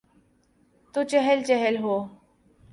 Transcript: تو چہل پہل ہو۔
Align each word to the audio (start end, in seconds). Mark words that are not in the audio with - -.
تو 0.93 1.03
چہل 1.03 1.39
پہل 1.47 1.77
ہو۔ 1.77 1.95